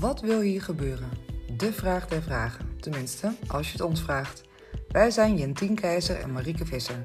[0.00, 1.10] Wat wil hier gebeuren?
[1.56, 2.76] De vraag der vragen.
[2.80, 4.42] Tenminste, als je het ons vraagt.
[4.88, 7.00] Wij zijn Jentien Keizer en Marieke Visser.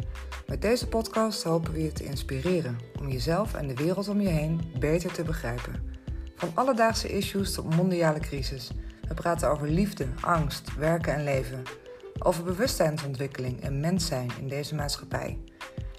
[0.48, 4.28] Met deze podcast hopen we je te inspireren om jezelf en de wereld om je
[4.28, 5.94] heen beter te begrijpen.
[6.36, 8.72] Van alledaagse issues tot mondiale crisis.
[9.08, 11.64] We praten over liefde, angst, werken en leven.
[12.20, 15.40] Over bewustzijnsontwikkeling en mens zijn in deze maatschappij.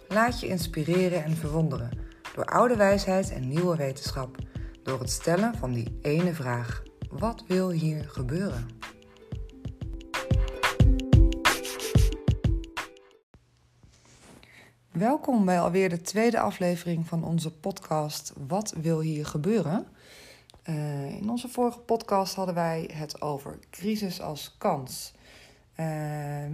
[0.09, 1.91] Laat je inspireren en verwonderen
[2.35, 4.37] door oude wijsheid en nieuwe wetenschap.
[4.83, 8.69] Door het stellen van die ene vraag: wat wil hier gebeuren?
[14.91, 19.87] Welkom bij alweer de tweede aflevering van onze podcast Wat wil hier gebeuren?
[20.69, 25.13] Uh, in onze vorige podcast hadden wij het over crisis als kans.
[25.77, 25.87] Uh,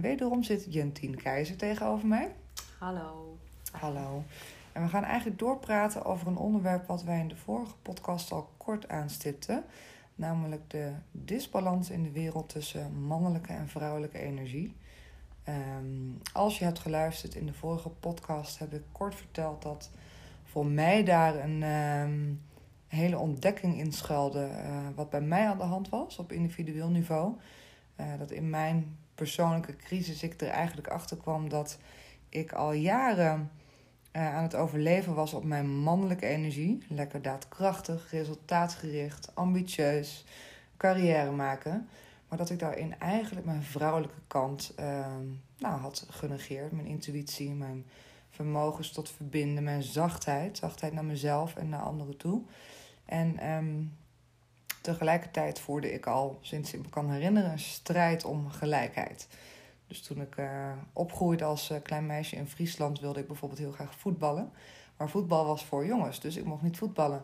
[0.01, 2.35] wederom zit Jentien Keizer tegenover mij.
[2.77, 3.37] Hallo.
[3.71, 4.23] Hallo.
[4.71, 8.49] En we gaan eigenlijk doorpraten over een onderwerp wat wij in de vorige podcast al
[8.57, 9.63] kort aanstipten.
[10.15, 14.75] Namelijk de disbalans in de wereld tussen mannelijke en vrouwelijke energie.
[15.77, 19.89] Um, als je hebt geluisterd in de vorige podcast, heb ik kort verteld dat
[20.43, 22.41] voor mij daar een um,
[22.87, 24.49] hele ontdekking in schuilde.
[24.49, 27.33] Uh, wat bij mij aan de hand was op individueel niveau.
[27.99, 31.77] Uh, dat in mijn persoonlijke crisis ik er eigenlijk achter kwam dat
[32.29, 33.51] ik al jaren
[34.19, 36.85] uh, aan het overleven was op mijn mannelijke energie.
[36.87, 40.25] Lekker daadkrachtig, resultaatgericht, ambitieus,
[40.77, 41.89] carrière maken.
[42.27, 45.05] Maar dat ik daarin eigenlijk mijn vrouwelijke kant uh,
[45.57, 46.71] nou, had genegeerd.
[46.71, 47.85] Mijn intuïtie, mijn
[48.29, 50.57] vermogens tot verbinden, mijn zachtheid.
[50.57, 52.41] Zachtheid naar mezelf en naar anderen toe.
[53.05, 53.97] En um,
[54.81, 59.27] tegelijkertijd voerde ik al, sinds ik me kan herinneren, een strijd om gelijkheid.
[59.89, 63.71] Dus toen ik uh, opgroeide als uh, klein meisje in Friesland wilde ik bijvoorbeeld heel
[63.71, 64.51] graag voetballen.
[64.97, 67.23] Maar voetbal was voor jongens, dus ik mocht niet voetballen.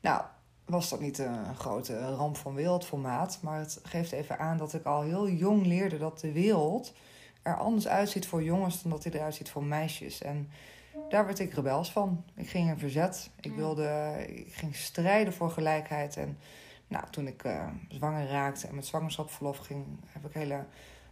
[0.00, 0.22] Nou,
[0.64, 3.38] was dat niet een grote ramp van wereldformaat.
[3.42, 6.92] Maar het geeft even aan dat ik al heel jong leerde dat de wereld
[7.42, 10.22] er anders uitziet voor jongens dan dat hij eruit ziet voor meisjes.
[10.22, 10.50] En
[11.08, 12.24] daar werd ik rebels van.
[12.34, 13.30] Ik ging in verzet.
[13.40, 16.16] Ik, wilde, ik ging strijden voor gelijkheid.
[16.16, 16.38] En
[16.88, 20.64] nou, toen ik uh, zwanger raakte en met zwangerschapsverlof ging, heb ik hele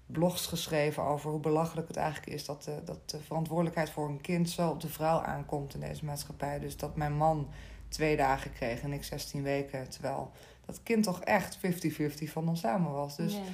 [0.06, 4.20] blogs geschreven over hoe belachelijk het eigenlijk is dat de, dat de verantwoordelijkheid voor een
[4.20, 6.58] kind zo op de vrouw aankomt in deze maatschappij.
[6.58, 7.48] Dus dat mijn man
[7.88, 9.88] twee dagen kreeg en ik 16 weken.
[9.88, 10.32] Terwijl
[10.66, 11.60] dat kind toch echt 50-50
[12.24, 13.16] van ons samen was.
[13.16, 13.44] Dus yeah.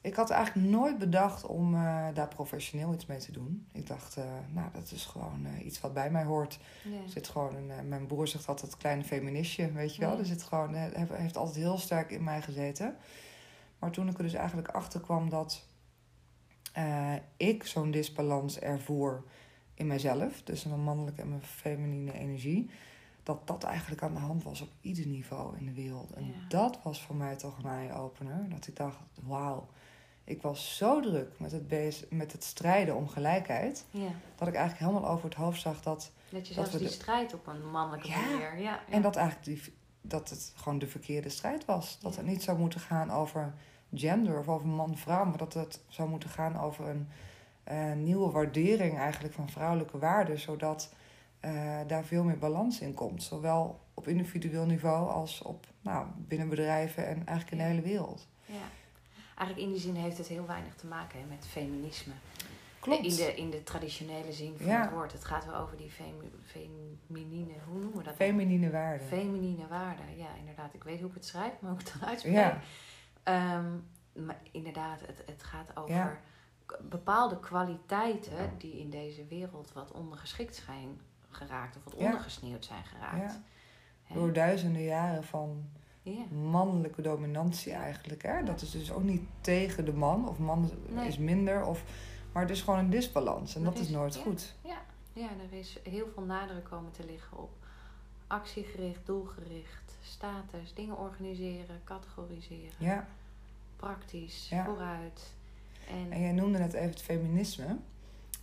[0.00, 3.66] ik had eigenlijk nooit bedacht om uh, daar professioneel iets mee te doen.
[3.72, 6.58] Ik dacht, uh, nou, dat is gewoon uh, iets wat bij mij hoort.
[6.84, 7.02] Yeah.
[7.02, 10.10] Er zit gewoon een, mijn broer zegt altijd kleine feministje, weet je wel.
[10.10, 10.20] Yeah.
[10.20, 10.74] Er zit gewoon,
[11.12, 12.96] heeft altijd heel sterk in mij gezeten.
[13.82, 15.66] Maar toen ik er dus eigenlijk achter kwam dat
[16.78, 19.24] uh, ik zo'n disbalans ervoer
[19.74, 22.70] in mezelf, tussen mijn mannelijke en mijn feminine energie,
[23.22, 26.12] dat dat eigenlijk aan de hand was op ieder niveau in de wereld.
[26.12, 26.32] En ja.
[26.48, 28.48] dat was voor mij toch een eye-opener.
[28.48, 29.68] Dat ik dacht, wauw,
[30.24, 34.10] ik was zo druk met het, bez met het strijden om gelijkheid, ja.
[34.36, 36.12] dat ik eigenlijk helemaal over het hoofd zag dat...
[36.28, 36.94] Dat je zelfs dat die de...
[36.94, 38.20] strijd op een mannelijke ja.
[38.20, 38.58] manier...
[38.58, 41.98] Ja, en dat eigenlijk die, dat het gewoon de verkeerde strijd was.
[42.00, 43.54] Dat het niet zou moeten gaan over
[43.94, 47.08] gender of over man-vrouw, maar dat het zou moeten gaan over een
[47.72, 50.94] uh, nieuwe waardering eigenlijk van vrouwelijke waarden, zodat
[51.44, 53.22] uh, daar veel meer balans in komt.
[53.22, 58.26] Zowel op individueel niveau als op nou, binnen bedrijven en eigenlijk in de hele wereld.
[58.44, 58.54] Ja.
[59.36, 62.12] Eigenlijk in die zin heeft het heel weinig te maken hè, met feminisme.
[62.80, 63.04] Klopt.
[63.04, 64.80] In de, in de traditionele zin van Ja.
[64.82, 65.12] het woord.
[65.12, 68.14] Het gaat wel over die femi feminine, hoe noemen we dat?
[68.14, 69.06] Feminine waarden.
[69.06, 70.74] Feminine waarden, ja inderdaad.
[70.74, 72.34] Ik weet hoe ik het schrijf, maar ook het dan uitspreek.
[72.34, 72.60] Ja.
[73.28, 73.86] Um,
[74.24, 76.18] maar inderdaad, het, het gaat over Ja.
[76.80, 81.00] bepaalde kwaliteiten die in deze wereld wat ondergeschikt zijn
[81.30, 82.04] geraakt of wat Ja.
[82.04, 83.32] ondergesneeuwd zijn geraakt.
[84.06, 84.14] Ja.
[84.14, 85.64] Door duizenden jaren van
[86.50, 88.22] mannelijke dominantie eigenlijk.
[88.22, 88.42] Hè?
[88.44, 91.06] Dat is dus ook niet tegen de man of man Nee.
[91.08, 91.64] is minder.
[91.64, 91.84] Of,
[92.32, 94.54] maar het is gewoon een disbalans en Er dat is is- nooit goed.
[94.64, 94.78] Ja,
[95.12, 97.50] ja, er is heel veel nadruk komen te liggen op
[98.26, 103.06] actiegericht, doelgericht, status, dingen organiseren, categoriseren, Ja.
[103.76, 104.64] praktisch, Ja.
[104.64, 105.32] vooruit.
[105.88, 107.76] En, En jij noemde net even het feminisme.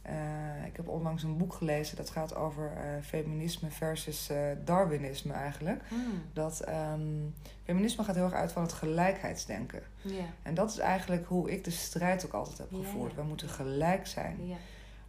[0.01, 5.33] Eh, ik heb onlangs een boek gelezen dat gaat over eh, feminisme versus eh, Darwinisme
[5.33, 5.81] eigenlijk.
[5.87, 7.01] Hmm, Dat ehm,
[7.63, 9.81] feminisme gaat heel erg uit van het gelijkheidsdenken.
[10.01, 13.15] ja, En dat is eigenlijk hoe ik de strijd ook altijd heb gevoerd.
[13.15, 14.45] We moeten gelijk zijn.
[14.47, 14.55] ja,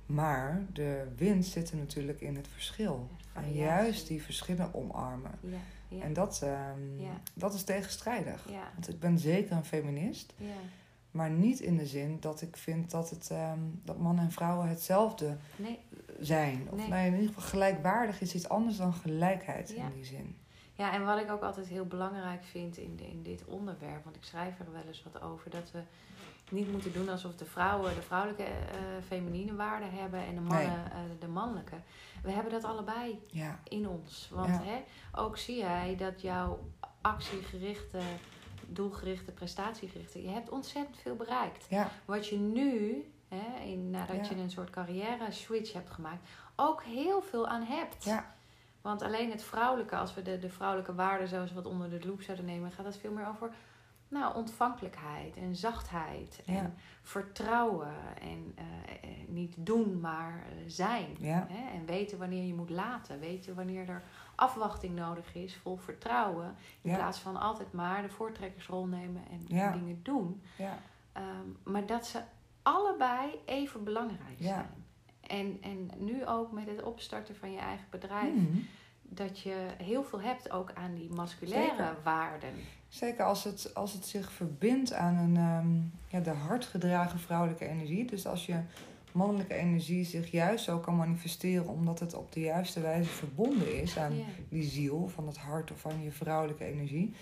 [0.07, 3.09] Maar de winst zit er natuurlijk in het verschil.
[3.33, 5.31] En juist die verschillen omarmen.
[5.91, 7.21] Ja, En dat, ehm, Ja.
[7.35, 8.47] dat is tegenstrijdig.
[8.51, 10.33] ja, Want ik ben zeker een feminist.
[10.37, 10.55] ja.
[11.11, 14.69] Maar niet in de zin dat ik vind dat, het, ehm, dat mannen en vrouwen
[14.69, 15.79] hetzelfde Nee,
[16.21, 16.69] zijn.
[16.71, 16.89] Of Nee.
[16.89, 20.37] nou, in ieder geval gelijkwaardig is iets anders dan gelijkheid in die zin.
[20.75, 24.25] Ja, en wat ik ook altijd heel belangrijk vind in, in dit onderwerp, want ik
[24.25, 25.81] schrijf er wel eens wat over, dat we
[26.51, 30.85] niet moeten doen alsof de vrouwen de vrouwelijke eh feminine waarden hebben en de mannen
[30.93, 31.77] eh, de mannelijke.
[32.23, 34.29] We hebben dat allebei Ja, in ons.
[34.33, 34.63] Want Ja.
[34.63, 34.83] hè,
[35.21, 36.59] ook zie jij dat jouw
[37.01, 37.99] actiegerichte,
[38.67, 41.67] doelgerichte, prestatiegerichte, je hebt ontzettend veel bereikt.
[41.69, 46.83] ja, Wat je nu, hè, in, nadat je een soort carrière switch hebt gemaakt, ook
[46.83, 48.05] heel veel aan hebt.
[48.05, 48.35] ja,
[48.81, 52.23] Want alleen het vrouwelijke, als we de, de vrouwelijke waarden zoals wat onder de loep
[52.23, 53.51] zouden nemen, gaat het veel meer over
[54.11, 56.55] nou, ontvankelijkheid en zachtheid Ja.
[56.55, 58.65] en vertrouwen en eh,
[59.11, 61.17] eh, niet doen, maar eh, zijn.
[61.19, 61.79] ja, Hè?
[61.79, 64.03] En weten wanneer je moet laten, weten wanneer er
[64.35, 66.97] afwachting nodig is, vol vertrouwen, in Ja.
[66.97, 70.43] plaats van altijd maar de voortrekkersrol nemen en dingen doen.
[70.59, 70.79] ja,
[71.13, 72.21] Ehm, maar dat ze
[72.63, 74.47] allebei even belangrijk Ja.
[74.47, 74.85] zijn.
[75.21, 78.59] En, en nu ook met het opstarten van je eigen bedrijf, Mhm.
[79.15, 81.97] Dat je heel veel hebt ook aan die masculaire Zeker.
[82.05, 82.51] waarden.
[82.89, 85.77] Zeker als het, als het zich verbindt aan een, ehm,
[86.17, 88.05] ja, de hard gedragen vrouwelijke energie.
[88.05, 88.61] Dus als je
[89.13, 93.99] mannelijke energie zich juist zo kan manifesteren, omdat het op de juiste wijze verbonden is
[93.99, 94.25] aan Ja.
[94.49, 97.15] die ziel van het hart of van je vrouwelijke energie,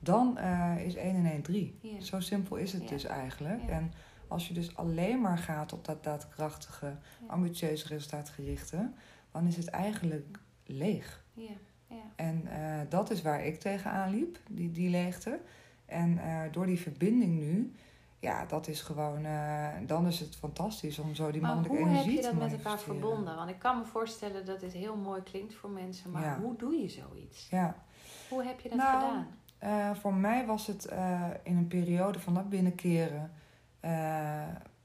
[0.00, 1.78] dan eh, is 1 en 1 3.
[1.80, 2.00] Ja.
[2.00, 2.88] Zo simpel is het Ja.
[2.88, 3.62] dus eigenlijk.
[3.68, 3.92] En
[4.28, 6.96] als je dus alleen maar gaat op dat daadkrachtige,
[7.26, 8.90] ambitieuze, resultaatgerichte,
[9.32, 11.21] dan is het eigenlijk leeg.
[11.32, 11.50] Ja,
[11.86, 11.96] ja.
[12.16, 15.40] En eh, dat is waar ik tegenaan liep, die, die leegte.
[15.86, 17.72] En eh, door die verbinding nu,
[18.18, 21.86] ja, dat is gewoon, eh, dan is het fantastisch om zo die Maar mannelijke hoe
[21.86, 23.36] heb energie je dat te met elkaar verbonden?
[23.36, 26.38] Want ik kan me voorstellen dat dit heel mooi klinkt voor mensen, maar Ja.
[26.40, 27.48] hoe doe je zoiets?
[27.50, 27.76] Ja,
[28.28, 29.00] Hoe heb je dat Nou,
[29.60, 29.96] gedaan?
[29.96, 30.84] Voor mij was het
[31.42, 33.30] in een periode van dat binnenkeren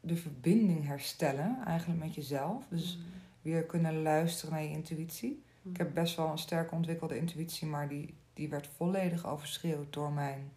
[0.02, 2.66] de verbinding herstellen, eigenlijk met jezelf.
[2.70, 3.04] Dus Mm.
[3.42, 5.44] weer kunnen luisteren naar je intuïtie.
[5.72, 10.12] Ik heb best wel een sterk ontwikkelde intuïtie, maar die, die werd volledig overschreeuwd door
[10.12, 10.52] mijn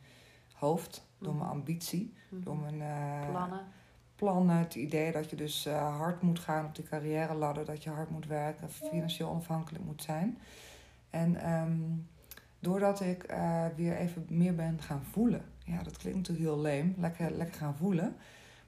[0.52, 1.56] hoofd, door mijn Mhm.
[1.56, 2.42] ambitie, Mhm.
[2.42, 3.64] door mijn eh, plannen.
[4.14, 4.56] plannen.
[4.56, 7.90] Het idee dat je dus eh, hard moet gaan op die carrière ladder, dat je
[7.90, 10.38] hard moet werken, financieel onafhankelijk moet zijn.
[11.10, 11.78] En ehm,
[12.58, 15.44] doordat ik eh, weer even meer ben gaan voelen.
[15.64, 18.16] Ja, dat klinkt natuurlijk heel leem, lekker, lekker gaan voelen.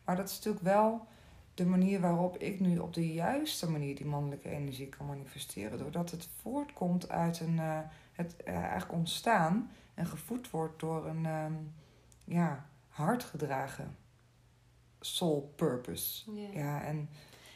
[0.05, 1.07] Maar dat is natuurlijk wel
[1.55, 5.79] de manier waarop ik nu op de juiste manier die mannelijke energie kan manifesteren.
[5.79, 7.79] Doordat het voortkomt uit een, eh,
[8.13, 11.53] het eh, eigenlijk ontstaan en gevoed wordt door een ehm,
[12.25, 13.97] ja, hard gedragen
[15.01, 16.33] soul purpose.
[16.33, 16.49] Ja.
[16.53, 17.09] Ja, en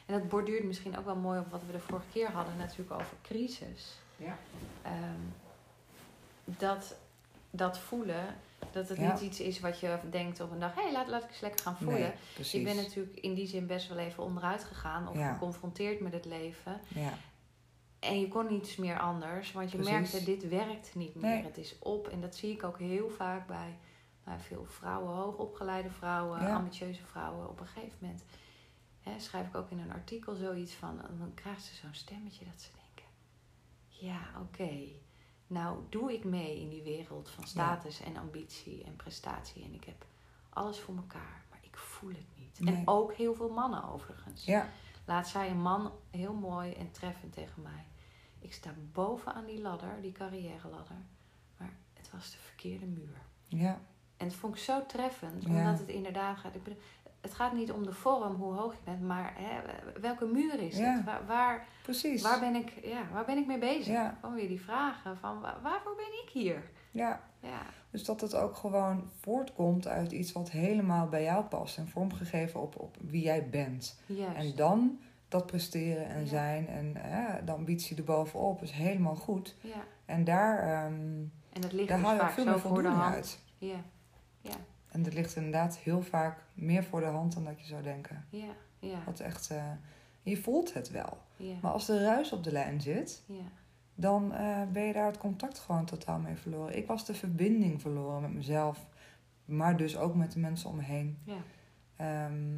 [0.07, 2.91] En dat borduurt misschien ook wel mooi op wat we de vorige keer hadden, natuurlijk
[2.91, 3.99] over crisis.
[4.17, 4.39] Ja.
[4.83, 5.21] Ehm,
[6.45, 6.97] dat,
[7.51, 8.25] dat voelen,
[8.73, 9.13] dat het Ja.
[9.13, 11.41] niet iets is wat je denkt op een dag, hé, hey, laat, laat ik eens
[11.41, 12.01] lekker gaan voelen.
[12.39, 15.33] nee, ik ben natuurlijk in die zin best wel even onderuit gegaan of Ja.
[15.33, 16.81] geconfronteerd met het leven.
[16.89, 17.13] Ja,
[17.99, 19.95] En je kon niets meer anders, want je Precies.
[20.13, 21.31] merkte, dit werkt niet meer.
[21.31, 21.43] Nee.
[21.45, 22.09] Het is op.
[22.09, 23.79] En dat zie ik ook heel vaak bij
[24.25, 27.49] nou, veel vrouwen, hoogopgeleide vrouwen, ambitieuze vrouwen.
[27.49, 28.25] Op een gegeven moment
[29.01, 32.61] hè, schrijf ik ook in een artikel zoiets van, dan krijgt ze zo'n stemmetje dat
[32.61, 33.13] ze denken,
[33.89, 34.79] ja, oké.
[35.47, 39.65] Nou, doe ik mee in die wereld van status en ambitie en prestatie.
[39.65, 40.05] En ik heb
[40.49, 42.61] alles voor elkaar, maar ik voel het niet.
[42.61, 42.75] Nee.
[42.75, 44.45] En ook heel veel mannen overigens.
[44.45, 44.69] ja,
[45.05, 47.85] Laat zei een man heel mooi en treffend tegen mij.
[48.39, 50.97] Ik sta boven aan die ladder, die carrière ladder.
[51.59, 53.23] Maar het was de verkeerde muur.
[53.49, 53.81] ja,
[54.17, 55.49] En het vond ik zo treffend, Ja.
[55.49, 56.55] omdat het inderdaad gaat.
[56.55, 56.81] Ik bedoel,
[57.27, 59.61] het gaat niet om de vorm, hoe hoog je bent, maar hè,
[60.01, 60.95] welke muur is Ja.
[60.95, 61.05] het?
[61.05, 62.23] Waar, waar, precies.
[62.23, 63.87] waar, ben ik, ja, waar ben ik mee bezig?
[63.87, 64.17] Ja.
[64.21, 66.63] Gewoon weer die vragen van wa- waarvoor ben ik hier?
[66.91, 71.79] Ja, Ja, dus dat het ook gewoon voortkomt uit iets wat helemaal bij jou past
[71.79, 74.01] en vormgegeven op, op wie jij bent.
[74.07, 74.37] juist.
[74.37, 76.27] En dan dat presteren en Ja.
[76.27, 79.57] zijn en eh, de ambitie erbovenop is helemaal goed.
[79.61, 79.71] ja.
[80.05, 80.95] En daar, ehm,
[81.53, 83.15] En dat ligt daar haal je ook vaak veel zo meer voor de voldoening hand.
[83.15, 83.41] uit.
[83.59, 83.81] Ja,
[84.97, 88.25] En dat ligt inderdaad heel vaak meer voor de hand dan dat je zou denken.
[88.31, 89.65] ja, ja, Wat echt, eh,
[90.23, 91.19] je voelt het wel.
[91.37, 93.45] ja, Maar als de ruis op de lijn zit, ja.
[93.95, 96.77] dan eh, ben je daar het contact gewoon totaal mee verloren.
[96.77, 98.87] Ik was de verbinding verloren met mezelf,
[99.45, 101.19] maar dus ook met de mensen om me heen.
[101.25, 101.37] ja.
[101.97, 102.57] Ehm,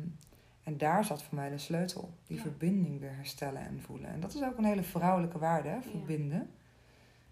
[0.63, 2.11] en daar zat voor mij de sleutel.
[2.27, 4.11] Die verbinding weer herstellen en voelen.
[4.11, 6.51] En dat is ook een hele vrouwelijke waarde, hè, verbinden.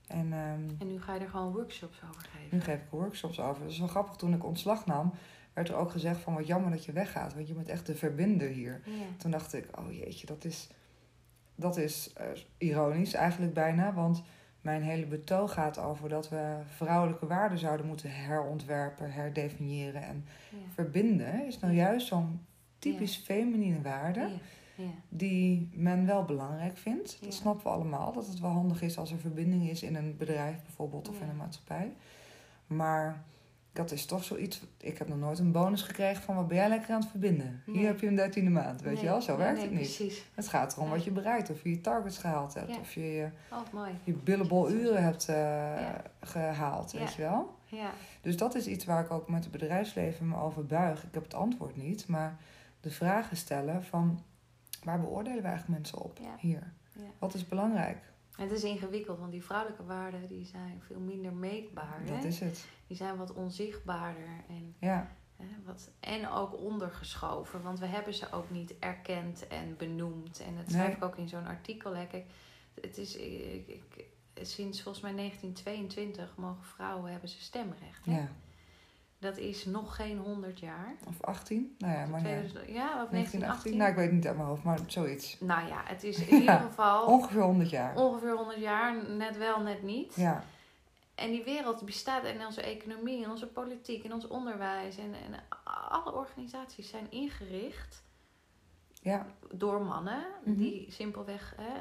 [0.06, 2.48] En ehm, En nu ga je er gewoon workshops over geven.
[2.56, 3.62] nu geef ik workshops over.
[3.62, 4.16] Dat is wel grappig.
[4.16, 5.12] Toen ik ontslag nam,
[5.52, 7.34] werd er ook gezegd van wat jammer dat je weggaat.
[7.34, 8.80] Want je bent echt de verbinder hier.
[8.84, 10.68] Ja, Toen dacht ik, oh jeetje, dat is,
[11.54, 12.26] dat is eh,
[12.58, 13.92] ironisch eigenlijk bijna.
[13.94, 14.22] Want
[14.60, 20.02] mijn hele betoog gaat over dat we vrouwelijke waarden zouden moeten herontwerpen, herdefiniëren.
[20.02, 20.58] En ja.
[20.74, 22.46] verbinden is nou juist zo'n
[22.78, 24.28] typisch feminine waarde.
[25.08, 27.18] Die men wel belangrijk vindt.
[27.22, 30.16] Dat snappen we allemaal, dat het wel handig is als er verbinding is in een
[30.16, 31.92] bedrijf bijvoorbeeld of in een maatschappij.
[32.66, 33.24] Maar
[33.76, 36.68] dat is toch zoiets, ik heb nog nooit een bonus gekregen van wat ben jij
[36.68, 37.62] lekker aan het verbinden.
[37.66, 37.76] Nee.
[37.76, 39.78] Hier heb je een dertiende maand, weet Nee, je wel, zo nee, werkt het niet.
[39.80, 40.24] Precies.
[40.34, 43.28] Het gaat erom wat je bereikt, of je je targets gehaald hebt, of je je,
[43.52, 45.74] Oh, je billable uren hebt eh,
[46.20, 47.54] gehaald, weet je wel.
[47.64, 47.90] Ja.
[48.20, 51.04] Dus dat is iets waar ik ook met het bedrijfsleven me over buig.
[51.04, 52.36] Ik heb het antwoord niet, maar
[52.80, 54.22] de vragen stellen van
[54.84, 56.36] waar beoordelen we eigenlijk mensen op Ja.
[56.38, 56.72] hier?
[56.92, 57.02] Ja.
[57.18, 58.12] Wat is belangrijk?
[58.36, 62.02] Het is ingewikkeld, want die vrouwelijke waarden die zijn veel minder meetbaar.
[62.06, 62.26] Dat hè?
[62.26, 62.66] is het.
[62.86, 67.62] Die zijn wat onzichtbaarder en, Ja, hè, wat, en ook ondergeschoven.
[67.62, 70.40] Want we hebben ze ook niet erkend en benoemd.
[70.40, 70.96] En dat schrijf Nee.
[70.96, 71.96] ik ook in zo'n artikel.
[71.96, 72.06] Hè.
[72.06, 72.26] Kijk,
[72.80, 74.04] het is, ik, ik-
[74.46, 78.04] sinds volgens mij 1922 mogen vrouwen hebben ze stemrecht.
[78.04, 78.16] Hè?
[78.18, 78.28] ja.
[79.18, 80.94] Dat is nog geen 100 jaar.
[81.08, 81.74] Of 18?
[81.78, 82.26] Nou ja, maar ja.
[82.26, 83.10] 2000 ja, of 1918?
[83.10, 83.76] 1918.
[83.76, 85.36] Nou, ik weet het niet uit mijn hoofd, maar zoiets.
[85.40, 87.96] Nou ja, het is in ieder geval Ongeveer 100 jaar.
[87.96, 88.96] ongeveer 100 jaar.
[89.08, 90.14] Net wel, net niet.
[90.16, 90.44] Ja,
[91.14, 94.96] En die wereld bestaat in onze economie, in onze politiek, in ons onderwijs.
[94.96, 95.40] En, en
[95.90, 98.02] alle organisaties zijn ingericht
[99.06, 100.24] ja, door mannen.
[100.44, 100.56] Mhm.
[100.56, 101.72] Die simpelweg, hè,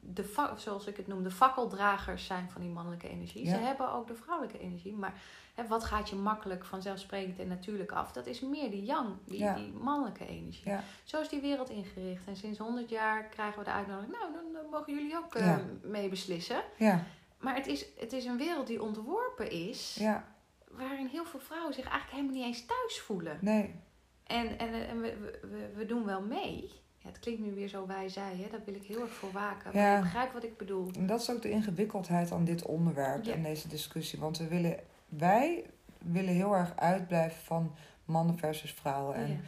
[0.00, 3.44] de, zoals ik het noem, de fakkeldragers zijn van die mannelijke energie.
[3.44, 3.50] Ja.
[3.54, 4.94] Ze hebben ook de vrouwelijke energie.
[4.94, 5.14] Maar
[5.54, 8.12] hè, wat gaat je makkelijk vanzelfsprekend en natuurlijk af?
[8.12, 9.54] Dat is meer die yang, die, Ja.
[9.54, 10.68] die mannelijke energie.
[10.70, 10.82] Ja.
[11.04, 12.26] Zo is die wereld ingericht.
[12.26, 14.12] En sinds 100 jaar krijgen we de uitnodiging.
[14.12, 15.60] Nou, dan, dan mogen jullie ook eh, Ja.
[15.82, 16.62] mee beslissen.
[16.76, 17.04] ja,
[17.38, 20.00] Maar het is, het is een wereld die ontworpen is,
[20.70, 23.38] waarin heel veel vrouwen zich eigenlijk helemaal niet eens thuis voelen.
[23.40, 23.74] Nee,
[24.28, 26.70] En, en, en we, we- we, doen wel mee.
[26.98, 28.48] Ja, het klinkt nu weer zo wij zij, hè?
[28.50, 29.70] daar wil ik heel erg voor waken.
[29.74, 29.96] Maar Ja.
[29.96, 30.90] je begrijpt wat ik bedoel.
[30.96, 33.32] en dat is ook de ingewikkeldheid aan dit onderwerp Ja.
[33.32, 34.18] en deze discussie.
[34.18, 34.76] Want we willen,
[35.08, 35.64] wij
[35.98, 39.14] willen heel erg uitblijven van mannen versus vrouwen.
[39.14, 39.40] En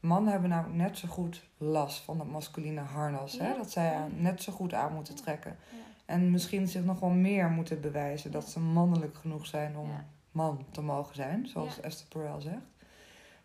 [0.00, 3.38] mannen hebben nou net zo goed last van dat masculine harnas.
[3.38, 3.56] Hè?
[3.56, 5.56] Dat zij aan- net zo goed aan moeten trekken.
[6.04, 9.90] En misschien zich nog wel meer moeten bewijzen dat ze mannelijk genoeg zijn om
[10.30, 11.80] man te mogen zijn, zoals.
[11.80, 12.56] Esther Perel zegt.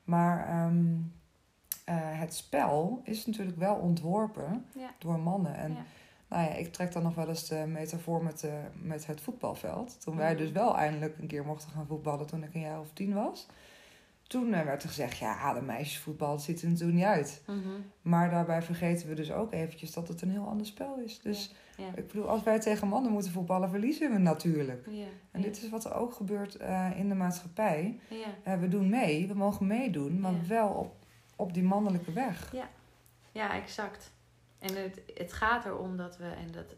[0.03, 0.85] Maar ehm,
[1.85, 4.89] eh, het spel is natuurlijk wel ontworpen Ja.
[4.99, 5.55] door mannen.
[5.55, 5.83] En Ja.
[6.27, 8.45] nou ja, ik trek dan nog wel eens de metafoor met,
[8.81, 10.01] met het voetbalveld.
[10.01, 10.41] Toen wij Mhm.
[10.41, 13.47] dus wel eindelijk een keer mochten gaan voetballen toen ik een jaar of tien was.
[14.23, 17.41] Toen eh, werd er gezegd, ja, de meisjesvoetbal dat ziet er natuurlijk niet uit.
[17.47, 17.57] Mhm.
[18.01, 21.19] Maar daarbij vergeten we dus ook eventjes dat het een heel ander spel is.
[21.21, 21.55] Dus Ja.
[21.95, 24.85] Ik bedoel, als wij tegen mannen moeten voetballen, verliezen we natuurlijk.
[24.89, 25.05] Ja.
[25.31, 25.45] En ja.
[25.47, 27.99] dit is wat er ook gebeurt eh, in de maatschappij.
[28.09, 28.25] Ja.
[28.43, 30.47] Eh, we doen mee, we mogen meedoen, maar Ja.
[30.47, 30.95] wel op,
[31.35, 32.53] op die mannelijke weg.
[33.33, 34.11] Ja, exact.
[34.59, 36.75] En het, het gaat erom dat we, en dat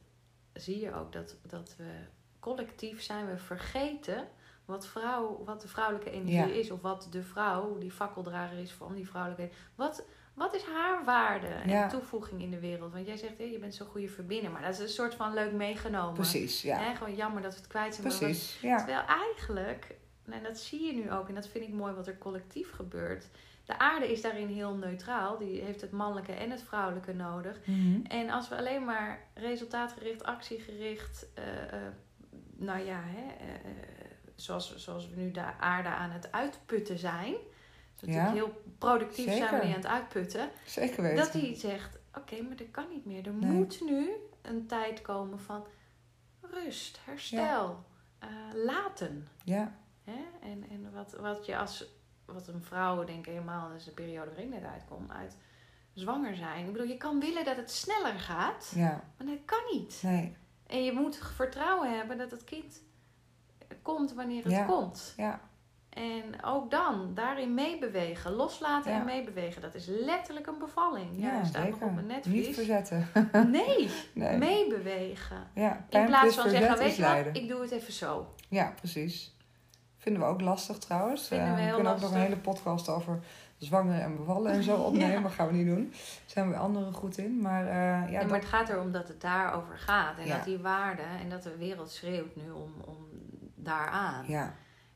[0.54, 1.92] zie je ook, dat, dat we
[2.40, 4.28] collectief zijn, we vergeten
[4.66, 6.60] wat, vrouw, wat de vrouwelijke energie Ja.
[6.60, 6.72] is.
[6.72, 11.48] Of wat de vrouw, die fakkeldrager is van die vrouwelijke Wat, wat is haar waarde
[11.66, 11.84] Ja.
[11.84, 12.94] en toevoeging in de wereld?
[12.94, 14.52] Want jij zegt, hé, je bent zo'n goede verbinder.
[14.52, 16.14] Maar dat is een soort van leuk meegenomen.
[16.14, 16.78] Precies, ja.
[16.78, 18.08] Hè, gewoon jammer dat we het kwijt zijn.
[18.08, 18.78] Precies, ja.
[18.78, 22.18] Terwijl eigenlijk, en dat zie je nu ook, en dat vind ik mooi wat er
[22.18, 23.28] collectief gebeurt.
[23.66, 25.38] De aarde is daarin heel neutraal.
[25.38, 27.60] Die heeft het mannelijke en het vrouwelijke nodig.
[27.66, 28.06] Mhm.
[28.06, 31.94] En als we alleen maar resultaatgericht, actiegericht, eh, eh,
[32.56, 33.72] nou ja, hè, eh,
[34.36, 37.36] zoals, zoals we nu de aarde aan het uitputten zijn.
[38.06, 38.24] Ja.
[38.24, 40.50] natuurlijk heel productief zijn we die aan het uitputten.
[40.66, 41.18] Zeker weten.
[41.18, 43.28] Dat hij zegt, oké, maar dat kan niet meer.
[43.28, 43.52] Er Nee.
[43.52, 44.10] moet nu
[44.42, 45.66] een tijd komen van
[46.42, 47.84] rust, herstel,
[48.20, 49.28] eh, laten.
[49.44, 50.26] Ja, Hè?
[50.42, 51.86] En, en wat, wat je als
[52.26, 55.38] wat een vrouw, denk ik helemaal, dat is de periode waarin ik net uitkom, uit
[55.94, 56.66] zwanger zijn.
[56.66, 60.00] Ik bedoel, je kan willen dat het sneller gaat, ja, maar dat kan niet.
[60.04, 60.36] nee,
[60.68, 62.82] En je moet vertrouwen hebben dat het kind
[63.82, 64.66] komt wanneer het Ja.
[64.66, 65.14] komt.
[65.18, 65.42] ja,
[65.94, 69.00] En ook dan, daarin meebewegen, loslaten Ja.
[69.00, 69.62] en meebewegen.
[69.62, 71.10] Dat is letterlijk een bevalling.
[71.16, 72.56] Ja, ja, staat nog op mijn Niet netvlies.
[72.56, 73.08] verzetten.
[73.52, 74.38] Nee, Nee.
[74.38, 75.48] meebewegen.
[75.54, 78.28] Ja, In plaats van zeggen, weet je wat, ik doe het even zo.
[78.50, 79.36] Ja, precies.
[79.98, 81.28] Vinden we ook lastig trouwens.
[81.28, 83.20] Vinden we Eh, heel kunnen ook nog een hele podcast over
[83.58, 85.12] zwanger en bevallen en zo opnemen.
[85.12, 85.20] Ja.
[85.20, 85.90] Maar gaan we niet doen.
[85.90, 87.42] Daar zijn we anderen goed in.
[87.42, 90.18] Maar eh, ja, dat- maar het gaat erom dat het daarover gaat.
[90.18, 90.36] En Ja.
[90.36, 92.98] dat die waarde en dat de wereld schreeuwt nu om, om
[93.56, 94.26] daaraan.
[94.28, 94.54] ja,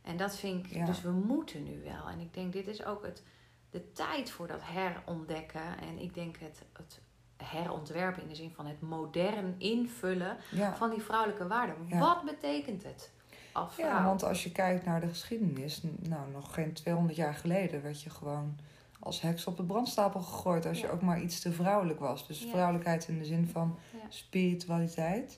[0.08, 0.86] En dat vind ik, Ja.
[0.86, 2.08] dus we moeten nu wel.
[2.10, 3.24] En ik denk, dit is ook het,
[3.70, 5.80] de tijd voor dat herontdekken.
[5.80, 7.02] En ik denk het, het
[7.38, 10.76] herontwerpen in de zin van het modern invullen ja.
[10.76, 11.76] van die vrouwelijke waarden.
[11.88, 12.00] Ja.
[12.00, 13.12] Wat betekent het
[13.52, 13.86] als vrouw?
[13.88, 18.02] ja, want als je kijkt naar de geschiedenis, nou nog geen 200 jaar geleden werd
[18.02, 18.58] je gewoon
[19.00, 22.28] als heks op de brandstapel gegooid als je ook maar iets te vrouwelijk was.
[22.28, 23.78] Dus vrouwelijkheid in de zin van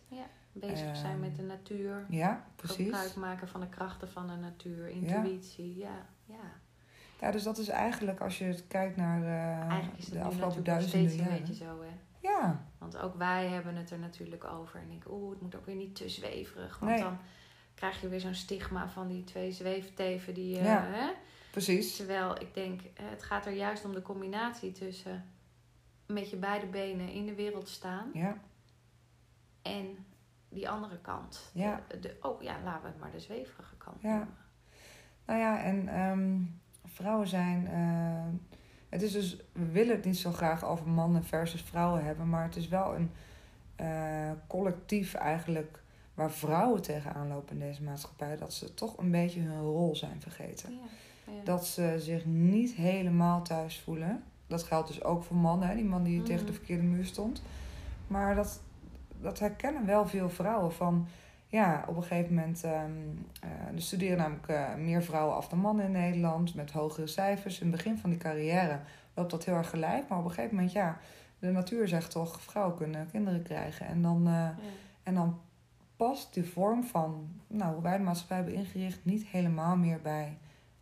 [0.08, 0.26] Ja.
[0.60, 2.06] Bezig zijn Ehm, met de natuur.
[2.10, 2.86] Ja, precies.
[2.86, 4.88] Gebruik maken van de krachten van de natuur.
[4.89, 5.78] Intuïtie.
[5.78, 6.36] Ja, ja.
[7.22, 10.20] Ja, dus dat is eigenlijk, als je het kijkt naar eh, Eigenlijk is het de
[10.22, 11.39] afgelopen natuurlijk nog duizenden steeds een jaren.
[11.39, 11.98] beetje zo, hè.
[12.22, 14.80] Ja, Want ook wij hebben het er natuurlijk over.
[14.80, 16.80] En ik, oeh, het moet ook weer niet te zweverig.
[16.80, 17.01] Want Nee.
[17.01, 17.18] dan
[17.75, 20.58] krijg je weer zo'n stigma van die twee zweefteven die...
[20.58, 20.84] eh, Ja.
[20.86, 21.10] hè?
[21.51, 21.96] precies.
[21.96, 25.25] Terwijl ik denk, eh, het gaat er juist om de combinatie tussen
[26.06, 28.38] met je beide benen in de wereld staan Ja,
[29.62, 30.06] en
[30.50, 31.50] die andere kant.
[31.53, 31.82] Ja.
[31.88, 34.10] De, de- oh ja, laten we het maar de zweverige kant Ja.
[34.10, 34.34] noemen.
[35.25, 36.39] nou ja, en ehm,
[36.94, 37.68] vrouwen zijn.
[37.68, 38.39] eh,
[38.89, 42.44] het is dus, we willen het niet zo graag over mannen versus vrouwen hebben, maar
[42.44, 43.12] het is wel een
[43.75, 45.82] eh, collectief eigenlijk
[46.13, 50.22] waar vrouwen tegenaan lopen in deze maatschappij, dat ze toch een beetje hun rol zijn
[50.22, 50.72] vergeten.
[50.74, 50.77] Ja.
[51.34, 51.44] Ja.
[51.44, 54.24] Dat ze zich niet helemaal thuis voelen.
[54.48, 55.75] Dat geldt dus ook voor mannen, hè?
[55.75, 56.53] die man die tegen de Mhm.
[56.60, 57.41] verkeerde muur stond.
[58.08, 58.62] Maar dat,
[59.22, 61.08] dat herkennen wel veel vrouwen van.
[61.48, 62.64] Ja, op een gegeven moment.
[62.64, 62.72] eh,
[63.76, 66.56] er studeren namelijk eh, meer vrouwen af dan mannen in Nederland.
[66.56, 67.60] Met hogere cijfers.
[67.60, 68.80] In het begin van die carrière
[69.14, 70.08] loopt dat heel erg gelijk.
[70.10, 70.98] Maar op een gegeven moment, ja.
[71.40, 73.86] De natuur zegt toch: vrouwen kunnen kinderen krijgen.
[73.88, 74.56] En dan, eh, Ja.
[75.04, 75.40] en dan
[75.96, 77.30] past die vorm van.
[77.48, 79.06] Nou, hoe wij de maatschappij hebben ingericht.
[79.06, 80.38] niet helemaal meer bij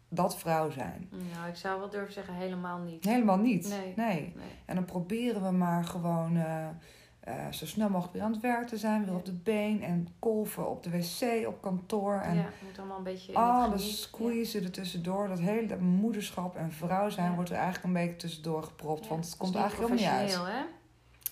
[0.10, 1.10] dat vrouw zijn.
[1.34, 3.04] Nou, ik zou wel durven zeggen, helemaal niet.
[3.06, 3.68] Helemaal niet.
[3.70, 3.94] Nee.
[3.96, 4.34] nee.
[4.36, 4.46] Nee.
[4.66, 6.38] En dan proberen we maar gewoon
[7.28, 9.18] eh, zo snel mogelijk weer aan het werk te zijn, weer Ja.
[9.18, 12.14] op de been en kolven op de wc, op kantoor.
[12.14, 15.28] En ja, moet allemaal een beetje alles squeezen er tussendoor.
[15.28, 17.36] Dat hele dat moederschap en vrouw zijn Ja.
[17.36, 19.04] wordt er eigenlijk een beetje tussendoor gepropt.
[19.04, 20.46] Ja, want het komt eigenlijk helemaal niet uit.
[20.48, 20.62] hè?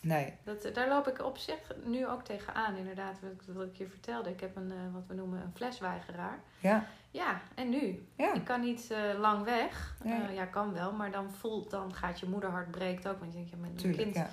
[0.02, 0.34] Nee.
[0.44, 3.88] Dat, daar loop ik op zich nu ook tegenaan, inderdaad, wat ik, wat ik je
[3.88, 4.30] vertelde.
[4.30, 6.40] Ik heb een, eh, wat we noemen, een flesweigeraar.
[6.60, 8.08] Ja, Ja, en nu?
[8.16, 9.96] ja, Ik kan niet eh, lang weg.
[10.04, 10.34] Nee.
[10.34, 13.20] Ja, kan wel, maar dan voelt, dan gaat je moederhart breekt ook.
[13.20, 14.02] Want je denkt, ja, mijn tuurlijk.
[14.04, 14.30] kind Ja.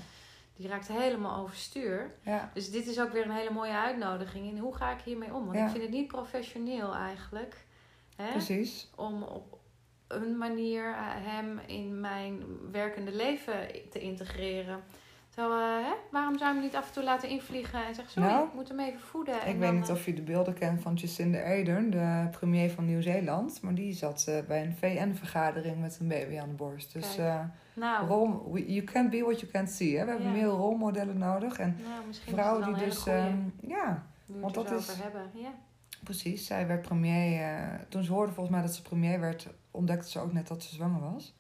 [0.57, 2.15] Die raakt helemaal overstuur.
[2.25, 2.51] Ja.
[2.55, 4.51] Dus dit is ook weer een hele mooie uitnodiging.
[4.51, 5.45] En hoe ga ik hiermee om?
[5.45, 5.65] Want Ja.
[5.65, 7.65] ik vind het niet professioneel eigenlijk.
[8.17, 8.31] Hè?
[8.31, 8.91] Precies.
[8.97, 9.59] Om op
[10.09, 14.85] een manier eh, hem in mijn werkende leven te integreren.
[15.35, 15.93] Zo, eh, hè?
[16.11, 18.55] waarom zou je hem niet af en toe laten invliegen en zeggen: Sorry, Nou, ik
[18.55, 19.35] moet hem even voeden.
[19.35, 22.71] Ik en weet dan, niet of je de beelden kent van Jacinda Ardern, de premier
[22.71, 23.63] van Nieuw-Zeeland.
[23.63, 26.93] Maar die zat eh, bij een VN-vergadering met een baby aan de borst.
[26.93, 27.41] Dus eh,
[27.75, 29.99] Nou, rol, we- you can't be what you can't see.
[29.99, 30.05] Hè?
[30.05, 30.33] We hebben Ja.
[30.35, 31.59] meer rolmodellen nodig.
[31.59, 32.03] En nou
[32.37, 33.07] vrouwen die dus...
[33.07, 35.31] ehm, ja, nu want dat is- hebben.
[35.35, 35.51] Ja.
[36.05, 36.47] precies.
[36.47, 37.43] Zij werd premier.
[37.43, 40.63] eh, toen ze hoorde volgens mij dat ze premier werd, ontdekte ze ook net dat
[40.63, 41.35] ze zwanger was.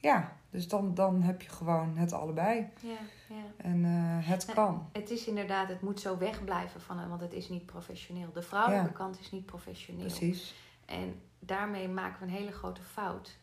[0.00, 2.68] Ja, dus dan, dan heb je gewoon het allebei.
[2.80, 2.96] Ja,
[3.28, 3.42] ja.
[3.56, 4.88] En eh, het kan.
[4.92, 8.32] Het is inderdaad, het moet zo wegblijven van hem, want het is niet professioneel.
[8.32, 8.94] De vrouwelijke Ja.
[8.96, 10.06] kant is niet professioneel.
[10.06, 10.54] Precies.
[10.86, 13.38] En daarmee maken we een hele grote fout.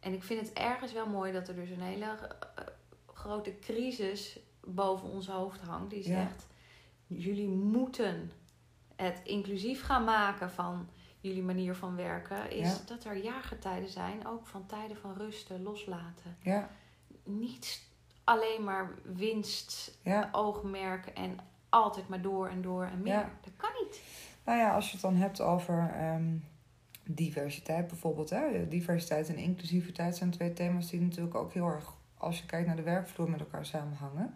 [0.00, 2.64] En ik vind het ergens wel mooi dat er dus een hele eh,
[3.06, 5.90] grote crisis boven ons hoofd hangt.
[5.90, 6.14] Die Ja.
[6.14, 6.46] zegt,
[7.06, 8.30] jullie moeten
[8.96, 10.88] het inclusief gaan maken van
[11.20, 12.50] jullie manier van werken.
[12.50, 12.76] Is Ja.
[12.86, 16.36] dat er jaargetijden zijn, ook van tijden van rusten, loslaten.
[16.42, 16.70] Ja,
[17.24, 17.82] Niet
[18.24, 20.28] alleen maar winst, ja.
[20.32, 23.12] oogmerk en altijd maar door en door en meer.
[23.12, 23.30] Ja.
[23.40, 24.02] Dat kan niet.
[24.44, 26.36] Nou ja, als je het dan hebt over ehm,
[27.04, 28.30] diversiteit bijvoorbeeld.
[28.30, 28.68] Hè?
[28.68, 32.76] Diversiteit en inclusiviteit zijn twee thema's die natuurlijk ook heel erg, als je kijkt naar
[32.76, 34.34] de werkvloer, met elkaar samenhangen.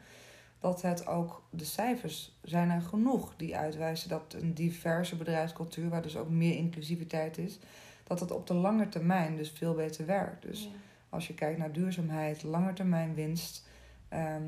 [0.63, 6.03] Dat het ook, de cijfers zijn er genoeg die uitwijzen dat een diverse bedrijfscultuur, waar
[6.03, 7.59] dus ook meer inclusiviteit is,
[8.05, 10.43] dat het op de lange termijn dus veel beter werkt.
[10.43, 10.69] Dus Ja.
[11.09, 13.67] als je kijkt naar duurzaamheid, langetermijn winst,
[14.09, 14.43] ehm,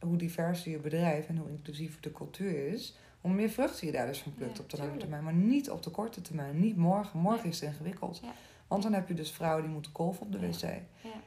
[0.00, 4.06] hoe diverser je bedrijf en hoe inclusiever de cultuur is, hoe meer vruchten je daar
[4.06, 5.24] dus van plukt Ja, op de lange termijn.
[5.24, 7.20] Maar niet op de korte termijn, niet morgen.
[7.20, 8.20] Morgen is het ingewikkeld.
[8.22, 8.32] Ja.
[8.66, 10.60] Want dan heb je dus vrouwen die moeten kolven op de wc.
[10.62, 10.78] Ja.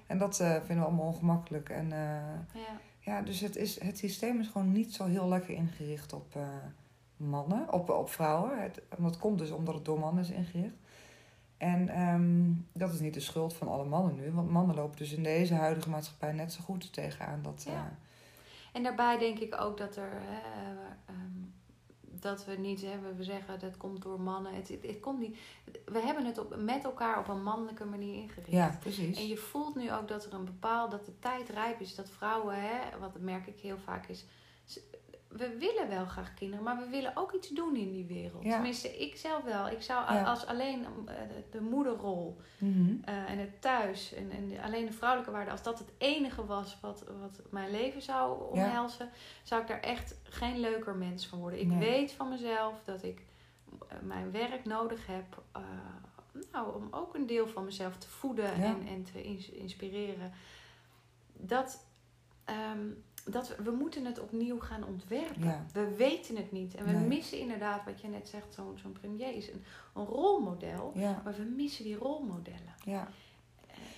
[0.07, 1.69] En dat eh, vinden we allemaal ongemakkelijk.
[1.69, 2.23] En eh,
[3.05, 3.21] Ja.
[3.21, 6.47] dus het, is, het systeem is gewoon niet zo heel lekker ingericht op eh,
[7.17, 8.61] mannen, op, op vrouwen.
[8.61, 10.75] Het, dat komt dus omdat het door mannen is ingericht.
[11.57, 14.31] En ehm, dat is niet de schuld van alle mannen nu.
[14.31, 17.41] Want mannen lopen dus in deze huidige maatschappij net zo goed tegenaan.
[17.41, 17.71] Dat, Ja.
[17.73, 17.79] eh,
[18.73, 20.11] En daarbij denk ik ook dat er.
[21.05, 21.34] ehm,
[22.25, 24.55] dat we niet hebben, we zeggen dat komt door mannen.
[24.55, 25.37] Het, het, het komt niet.
[25.85, 28.51] We hebben het op, met elkaar op een mannelijke manier ingericht.
[28.51, 29.17] ja, precies.
[29.17, 32.09] En je voelt nu ook dat er een bepaald, dat de tijd rijp is, dat
[32.09, 34.25] vrouwen, hè, wat merk ik heel vaak is,
[35.37, 38.43] we willen wel graag kinderen, maar we willen ook iets doen in die wereld.
[38.43, 38.51] Ja.
[38.51, 39.67] Tenminste, ik zelf wel.
[39.69, 40.23] Ik zou Ja.
[40.23, 42.95] als alleen eh, de, de moederrol Mhm.
[43.03, 46.77] eh, en het thuis en, en alleen de vrouwelijke waarde, als dat het enige was
[46.81, 49.09] wat, wat mijn leven zou omhelzen,
[49.43, 51.59] zou ik daar echt geen leuker mens van worden.
[51.59, 51.77] Ik Nee.
[51.79, 53.21] weet van mezelf dat ik
[53.87, 55.43] eh, mijn werk nodig heb.
[56.51, 60.31] nou, om ook een deel van mezelf te voeden en, en te ins- inspireren.
[61.33, 61.85] Dat,
[62.45, 62.87] ehm,
[63.29, 65.43] dat we, we moeten het opnieuw gaan ontwerpen.
[65.43, 65.65] Ja.
[65.73, 66.75] We weten het niet.
[66.75, 67.07] En we Nee.
[67.07, 70.91] missen inderdaad, wat je net zegt, zo'n zo'n premier is een, een rolmodel.
[70.95, 72.73] Ja, Maar we missen die rolmodellen.
[72.85, 73.07] ja.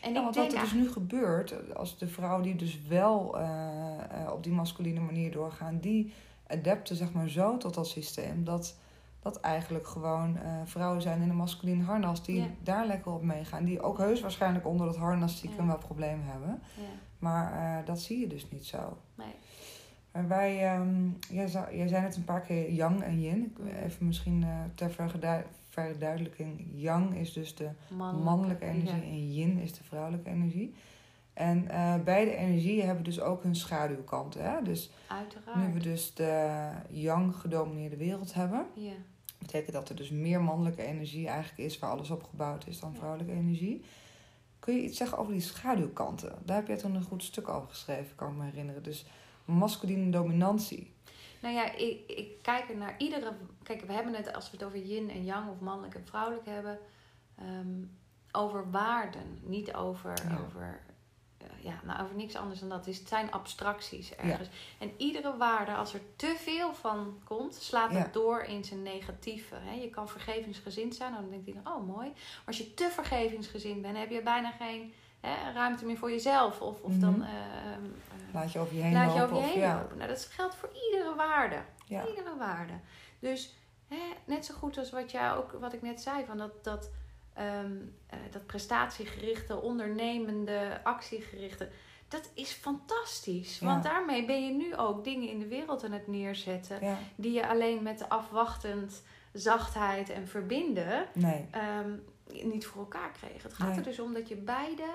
[0.02, 4.24] En Ja, want wat er dus nu gebeurt, als de vrouwen die dus wel eh,
[4.24, 6.13] eh, op die masculine manier doorgaan, die
[6.48, 8.78] adapten zeg maar zo tot dat systeem, dat,
[9.19, 12.47] dat eigenlijk gewoon eh, vrouwen zijn in een masculine harnas die Ja.
[12.63, 15.65] daar lekker op meegaan, die ook heus waarschijnlijk onder dat harnas Ja.
[15.65, 16.62] wel problemen hebben.
[16.75, 16.84] Ja,
[17.19, 18.97] Maar eh, dat zie je dus niet zo.
[19.15, 19.34] nee.
[20.12, 23.56] Maar wij, ehm, jij, jij zei net een paar keer yang en yin.
[23.86, 24.91] Even misschien eh, ter
[25.69, 26.65] verduidelijking.
[26.73, 30.73] Yang is dus de Mannelijke, mannelijke energie en yin is de vrouwelijke energie.
[31.38, 34.43] En eh, beide energieën hebben dus ook hun schaduwkanten.
[34.52, 34.62] Hè?
[34.63, 35.58] Dus Uiteraard.
[35.67, 38.91] nu we dus de yang gedomineerde wereld hebben, Ja.
[39.38, 42.91] betekent dat er dus meer mannelijke energie eigenlijk is waar alles op gebouwd is dan
[42.91, 42.97] Ja.
[42.97, 43.84] vrouwelijke energie.
[44.60, 46.36] Kun je iets zeggen over die schaduwkanten?
[46.45, 48.84] Daar heb jij toen een goed stuk over geschreven, kan ik me herinneren.
[48.84, 49.06] Dus
[49.45, 50.93] masculine dominantie.
[51.41, 53.34] Nou ja, ik, ik kijk er naar iedere.
[53.63, 56.45] Kijk, we hebben het als we het over yin en yang of mannelijk en vrouwelijk
[56.45, 56.80] hebben.
[57.39, 57.84] ehm,
[58.32, 59.39] over waarden.
[59.43, 60.13] Niet over.
[60.30, 60.39] Ja.
[60.45, 60.80] over
[61.60, 62.78] ja, nou, over niks anders dan dat.
[62.78, 64.50] Het is- Het zijn abstracties ergens.
[64.80, 67.97] En iedere waarde, als er te veel van komt, slaat Ja.
[67.97, 69.56] het door in zijn negatieve.
[69.56, 69.73] Hè?
[69.73, 72.08] Je kan vergevingsgezind zijn, nou, dan denkt iedereen, oh mooi.
[72.08, 76.62] Maar als je te vergevingsgezind bent, heb je bijna geen hè, ruimte meer voor jezelf.
[76.62, 77.21] Of, of dan Mhm.
[77.21, 77.28] eh,
[77.71, 79.23] ehm, eh, Laat je over je heen laat je lopen.
[79.23, 79.80] over je of- heen ja.
[79.82, 79.97] lopen.
[79.97, 81.58] Nou, dat geldt voor iedere waarde.
[81.88, 82.73] Iedere waarde.
[83.19, 83.54] Dus
[83.88, 86.89] hè, net zo goed als wat, jij ook, wat ik net zei, van dat, dat,
[87.38, 87.71] ehm,
[88.08, 91.69] eh, dat prestatiegerichte, ondernemende, actiegerichte.
[92.08, 93.60] Dat is fantastisch.
[93.60, 93.65] Ja.
[93.65, 96.78] Want daarmee ben je nu ook dingen in de wereld aan het neerzetten.
[96.86, 96.97] ja.
[97.15, 101.47] Die je alleen met de afwachtend zachtheid en verbinden Nee.
[101.52, 101.91] ehm,
[102.43, 103.43] niet voor elkaar kreeg.
[103.43, 103.78] Het gaat Nee.
[103.78, 104.86] er dus om dat je beide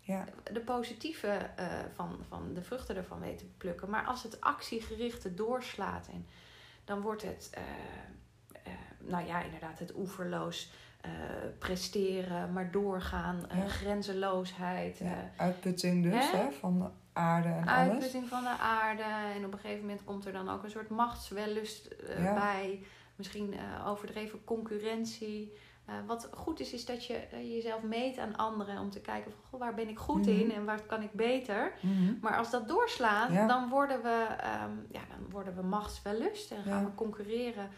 [0.00, 0.24] Ja.
[0.52, 3.90] de positieve eh, van, van de vruchten ervan weet te plukken.
[3.90, 6.26] Maar als het actiegerichte doorslaat, en
[6.84, 7.62] dan wordt het, eh,
[8.98, 10.70] nou ja, inderdaad, het oeverloos
[11.04, 11.10] eh,
[11.58, 13.68] presteren, maar doorgaan, eh, Ja.
[13.68, 15.04] grenzeloosheid, ja.
[15.04, 16.36] eh, Uitputting dus, Hè?
[16.38, 16.50] hè?
[16.52, 17.90] Van de aarde en alles.
[17.90, 19.02] uitputting van de aarde.
[19.36, 22.34] En op een gegeven moment komt er dan ook een soort machtswellust Ja.
[22.34, 22.82] bij.
[23.16, 23.54] Misschien
[23.86, 25.52] overdreven concurrentie.
[26.06, 27.20] Wat goed is, is dat je
[27.54, 30.30] jezelf meet aan anderen om te kijken van goh, waar ben ik goed Mhm.
[30.40, 31.72] in en waar kan ik beter.
[31.80, 32.14] Mhm.
[32.20, 36.84] Maar als dat doorslaat, dan, worden we, ehm, ja, dan worden we machtswellust en gaan
[36.84, 37.68] we concurreren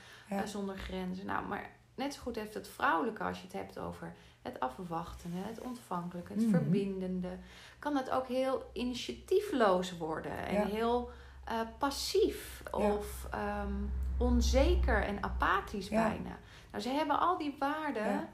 [0.44, 1.26] zonder grenzen.
[1.26, 5.36] Nou, maar net zo goed heeft het vrouwelijke als je het hebt over het afwachtende,
[5.40, 6.50] het ontvankelijke, het Mhm.
[6.50, 7.38] verbindende.
[7.78, 10.66] Kan het ook heel initiatiefloos worden en Ja.
[10.66, 11.10] heel
[11.44, 12.92] eh, passief Ja.
[12.92, 13.72] of ehm,
[14.18, 16.02] onzeker en apathisch Ja.
[16.08, 16.38] bijna.
[16.70, 18.28] Nou, ze hebben al die waarden.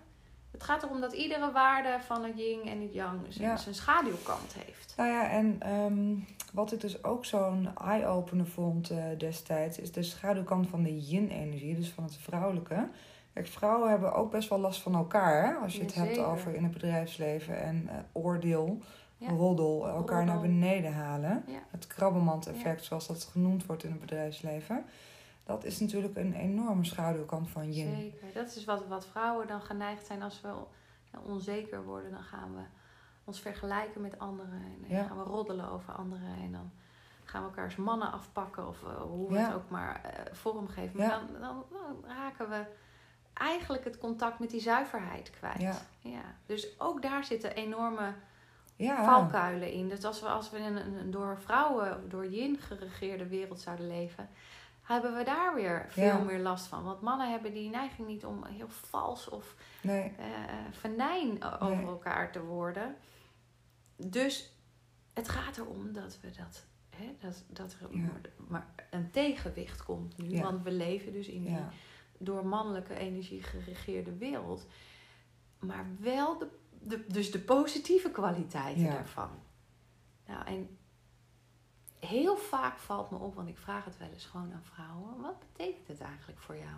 [0.50, 4.94] Het gaat erom dat iedere waarde van het yin en het yang zijn schaduwkant heeft.
[4.96, 6.14] Nou ja, en ehm,
[6.52, 11.76] wat ik dus ook zo'n eye-opener vond eh, destijds, is de schaduwkant van de yin-energie,
[11.76, 12.88] dus van het vrouwelijke.
[13.32, 15.54] Kijk, vrouwen hebben ook best wel last van elkaar, hè?
[15.54, 18.78] als je het hebt over in het bedrijfsleven en eh, oordeel,
[19.16, 19.28] Ja.
[19.30, 21.44] roddel, elkaar naar beneden halen.
[21.46, 21.58] Ja.
[21.70, 24.84] Het krabbenmand-effect, zoals dat genoemd wordt in het bedrijfsleven.
[25.44, 27.96] Dat is natuurlijk een enorme schaduwkant van yin.
[27.96, 28.32] Zeker.
[28.34, 30.52] Dat is wat, wat vrouwen dan geneigd zijn als we
[31.26, 32.10] onzeker worden.
[32.10, 32.62] Dan gaan we
[33.24, 34.52] ons vergelijken met anderen.
[34.52, 36.34] En dan gaan we roddelen over anderen.
[36.42, 36.70] En dan
[37.24, 38.68] gaan we elkaars mannen afpakken.
[38.68, 40.98] Of eh, hoe we het ook maar eh, vormgeven.
[40.98, 41.08] Maar
[41.40, 42.64] dan, dan raken we
[43.34, 45.60] eigenlijk het contact met die zuiverheid kwijt.
[45.60, 45.76] Ja.
[46.00, 46.22] Ja.
[46.46, 48.14] Dus ook daar zitten enorme
[48.76, 49.88] Ja, valkuilen in.
[49.88, 53.86] Dus als we, als we in een, een door vrouwen, door yin geregeerde wereld zouden
[53.86, 54.28] leven,
[54.82, 56.18] hebben we daar weer veel Ja.
[56.18, 56.84] meer last van.
[56.84, 60.26] Want mannen hebben die neiging niet om heel vals of nee, eh
[60.70, 61.86] venijn over Nee.
[61.86, 62.96] elkaar te worden.
[63.96, 64.52] Dus
[65.12, 66.64] het gaat erom dat we dat.
[66.96, 68.08] Hè, dat, dat er Ja.
[68.48, 70.40] maar een tegenwicht komt nu.
[70.42, 71.58] Want we leven dus in die.
[72.24, 74.66] Door mannelijke energie geregeerde wereld.
[75.58, 76.48] Maar wel de,
[76.82, 78.92] de, dus de positieve kwaliteiten Ja.
[78.92, 79.30] daarvan.
[80.26, 80.76] Nou, en
[82.00, 85.20] heel vaak valt me op, want ik vraag het wel eens gewoon aan vrouwen.
[85.20, 86.76] Wat betekent het eigenlijk voor jou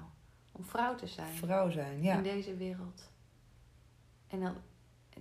[0.53, 2.17] om vrouw te zijn vrouw zijn, ja.
[2.17, 3.11] in deze wereld?
[4.27, 4.55] En dan,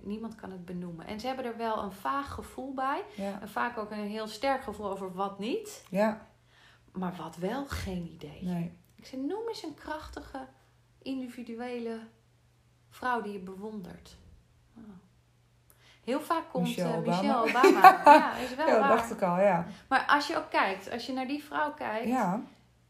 [0.02, 1.06] niemand kan het benoemen.
[1.06, 3.02] En ze hebben er wel een vaag gevoel bij.
[3.16, 5.84] Ja, En vaak ook een heel sterk gevoel over wat niet.
[5.90, 6.26] ja,
[6.92, 8.42] Maar wat wel, geen idee.
[8.42, 8.72] nee.
[9.04, 10.46] Ik zei, noem eens een krachtige,
[11.02, 12.00] individuele
[12.90, 14.16] vrouw die je bewondert.
[14.76, 14.82] Oh.
[16.04, 17.20] Heel vaak komt Michelle eh, Obama.
[17.22, 18.02] Michelle Obama.
[18.04, 18.96] ja, is wel Ja, dat waar.
[18.96, 19.66] dacht ik al, ja.
[19.88, 22.40] Maar als je ook kijkt, als je naar die vrouw kijkt, Ja,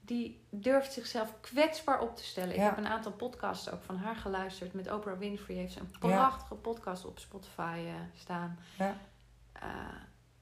[0.00, 2.55] die durft zichzelf kwetsbaar op te stellen.
[2.55, 4.72] Ik heb een aantal podcasts ook van haar geluisterd.
[4.72, 8.59] Met Oprah Winfrey heeft ze een prachtige podcast op Spotify eh, staan.
[8.79, 8.96] Ja.
[9.53, 9.68] Eh,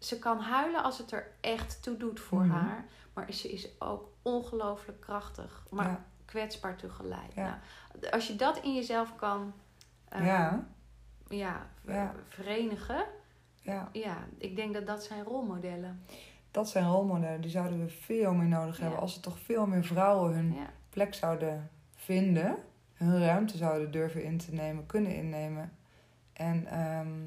[0.05, 2.51] ze kan huilen als het er echt toe doet voor Mhm.
[2.51, 2.85] haar.
[3.13, 5.65] Maar ze is ook ongelooflijk krachtig.
[5.71, 7.33] Maar ja, kwetsbaar tegelijk.
[7.35, 7.61] Ja.
[8.01, 9.53] Nou, als je dat in jezelf kan
[10.09, 10.67] eh, ja.
[11.29, 12.15] ja, ver- Ja.
[12.29, 13.05] verenigen.
[13.61, 16.05] Ja, Ja, ik denk dat dat zijn rolmodellen.
[16.51, 17.41] dat zijn rolmodellen.
[17.41, 18.99] Die zouden we veel meer nodig hebben.
[18.99, 20.57] Als er toch veel meer vrouwen hun
[20.91, 22.57] plek zouden vinden,
[22.95, 25.73] hun ruimte zouden durven in te nemen, kunnen innemen
[26.33, 27.19] en ehm,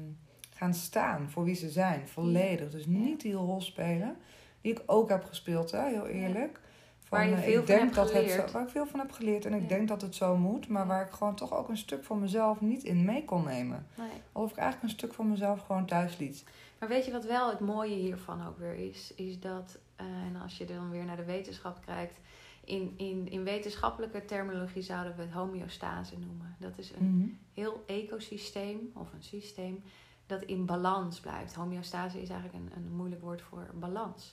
[0.56, 2.70] gaan staan voor wie ze zijn, volledig.
[2.70, 4.16] Dus niet die rol spelen,
[4.60, 6.60] die ik ook heb gespeeld, hè, heel eerlijk.
[7.08, 8.46] Waar je eh, veel ik van denk hebt dat het geleerd.
[8.48, 9.68] zo, waar ik veel van heb geleerd en ik Ja.
[9.68, 12.60] denk dat het zo moet, maar waar ik gewoon toch ook een stuk van mezelf
[12.60, 13.86] niet in mee kon nemen.
[13.96, 14.06] nee.
[14.32, 16.44] Alsof ik eigenlijk een stuk van mezelf gewoon thuis liet.
[16.78, 19.12] Maar weet je wat wel het mooie hiervan ook weer is?
[19.16, 22.18] Is dat, eh, en als je dan weer naar de wetenschap kijkt,
[22.64, 26.56] in, in, in wetenschappelijke terminologie zouden we het homeostase noemen.
[26.58, 27.28] Dat is een Mhm.
[27.54, 29.82] heel ecosysteem of een systeem
[30.26, 31.54] dat in balans blijft.
[31.54, 34.32] Homeostase is eigenlijk een, een moeilijk woord voor balans.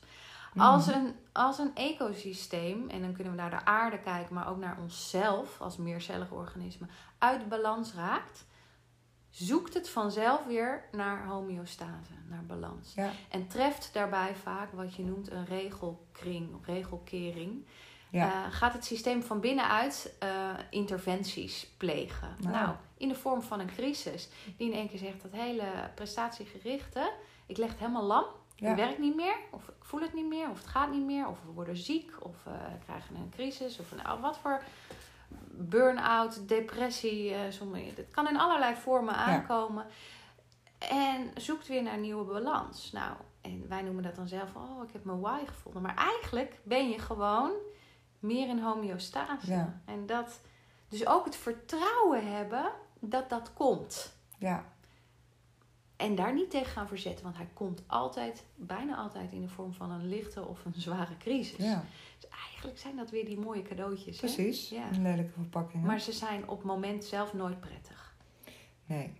[0.57, 0.97] Als, Mhm.
[0.97, 4.77] een, als een ecosysteem, en dan kunnen we naar de aarde kijken, maar ook naar
[4.81, 8.45] onszelf als meercellig organisme, uit balans raakt,
[9.29, 12.93] zoekt het vanzelf weer naar homeostase, naar balans.
[12.93, 17.65] Ja, En treft daarbij vaak wat je noemt een regelkring of regelkering.
[18.13, 18.45] Ja.
[18.45, 20.29] Eh, gaat het systeem van binnenuit eh,
[20.69, 22.35] interventies plegen.
[22.39, 22.53] Nou.
[22.53, 24.29] Nou, in de vorm van een crisis.
[24.57, 27.11] Die in één keer zegt dat hele prestatiegerichte,
[27.45, 28.25] ik leg het helemaal lam.
[28.55, 28.67] Ja.
[28.67, 31.27] Het werkt niet meer, of ik voel het niet meer, of het gaat niet meer,
[31.27, 32.51] of we worden ziek, of we
[32.85, 34.63] krijgen een crisis, of een, wat voor
[35.51, 37.33] burn-out, depressie.
[37.33, 39.85] eh sommige, het kan in allerlei vormen aankomen.
[40.89, 42.91] En zoekt weer naar nieuwe balans.
[42.91, 45.81] Nou, en wij noemen dat dan zelf, oh, ik heb mijn why gevonden.
[45.81, 47.51] Maar eigenlijk ben je gewoon
[48.23, 49.51] meer in homeostase.
[49.51, 49.81] Ja.
[49.85, 50.39] En dat,
[50.87, 54.15] dus ook het vertrouwen hebben dat dat komt.
[54.37, 54.71] ja.
[55.95, 59.73] En daar niet tegen gaan verzetten, want hij komt altijd, bijna altijd in de vorm
[59.73, 61.65] van een lichte of een zware crisis.
[61.65, 61.83] ja.
[62.19, 64.21] Dus eigenlijk zijn dat weer die mooie cadeautjes.
[64.21, 64.27] hè?
[64.27, 64.69] precies.
[64.69, 64.87] Ja.
[64.91, 65.81] Een lelijke verpakking.
[65.81, 65.87] hè?
[65.87, 68.15] Maar ze zijn op het moment zelf nooit prettig.
[68.85, 69.13] Nee.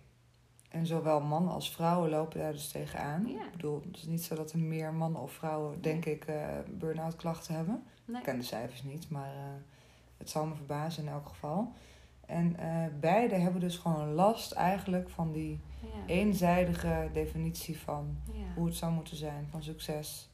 [0.68, 3.26] En zowel mannen als vrouwen lopen daar dus tegenaan.
[3.26, 3.44] Ja.
[3.44, 6.58] Ik bedoel, het is niet zo dat er meer mannen of vrouwen, denk ik, eh
[6.70, 7.84] burn-out klachten hebben.
[8.04, 8.16] Nee.
[8.18, 9.40] Ik ken de cijfers niet, maar eh,
[10.16, 11.72] het zal me verbazen in elk geval.
[12.26, 15.88] En eh beide hebben dus gewoon last eigenlijk van die Ja.
[16.06, 18.52] eenzijdige definitie van Ja.
[18.54, 20.28] hoe het zou moeten zijn, van succes.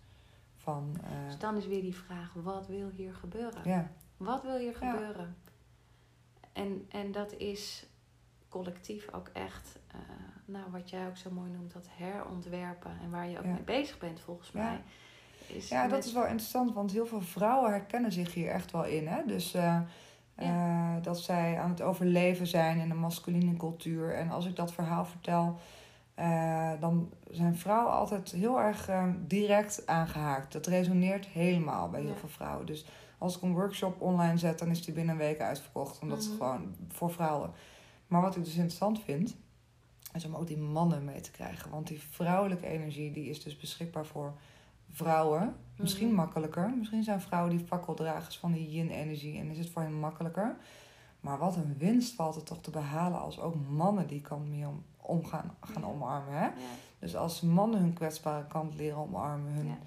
[0.57, 3.61] Van, eh, Dus dan is weer die vraag, wat wil hier gebeuren?
[3.65, 5.37] ja, Wat wil hier gebeuren?
[6.53, 7.87] En, en dat is
[8.49, 9.79] collectief ook echt,
[10.45, 12.99] nou wat jij ook zo mooi noemt, dat herontwerpen.
[13.03, 14.81] En waar je ook mee bezig bent volgens mij.
[15.55, 18.85] Is ja, dat is wel interessant, want heel veel vrouwen herkennen zich hier echt wel
[18.85, 19.07] in.
[19.09, 19.23] Hè?
[19.27, 19.77] Dus eh,
[20.35, 24.15] eh, dat zij aan het overleven zijn in een masculine cultuur.
[24.15, 25.59] En als ik dat verhaal vertel,
[26.15, 28.91] eh, dan zijn vrouwen altijd heel erg
[29.27, 30.53] direct aangehaakt.
[30.53, 32.17] Dat resoneert helemaal bij heel Ja.
[32.17, 32.67] veel vrouwen.
[32.67, 32.85] Dus
[33.19, 35.99] als ik een workshop online zet, dan is die binnen een week uitverkocht.
[36.03, 36.37] Omdat het Mhm.
[36.37, 37.51] gewoon voor vrouwen.
[38.07, 39.37] Maar wat ik dus interessant vind,
[40.15, 41.71] is om ook die mannen mee te krijgen.
[41.71, 44.33] Want die vrouwelijke energie, die is dus beschikbaar voor
[44.91, 45.55] vrouwen.
[45.77, 46.17] Misschien Mhm.
[46.17, 46.71] makkelijker.
[46.79, 50.57] Misschien zijn vrouwen die fakkeldragers van die yin-energie en is het voor hen makkelijker.
[51.21, 54.69] Maar wat een winst valt er toch te behalen als ook mannen die kant meer
[54.69, 55.89] om, om gaan, gaan Ja.
[55.89, 56.35] omarmen.
[56.35, 56.45] Hè?
[56.45, 56.53] Ja,
[56.99, 59.79] Dus als mannen hun kwetsbare kant leren omarmen, hun, ja.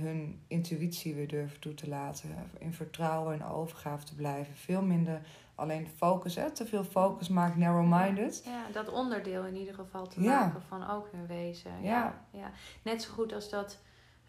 [0.00, 4.54] hun intuïtie weer durven toe te laten, in vertrouwen en overgave te blijven.
[4.56, 5.20] Veel minder
[5.54, 6.50] alleen focus, hè?
[6.50, 8.42] te veel focus maakt narrow-minded.
[8.44, 11.82] Ja, dat onderdeel in ieder geval te maken van ook hun wezen.
[11.82, 12.24] Ja.
[12.30, 12.50] Ja,
[12.82, 13.78] Net zo goed als dat,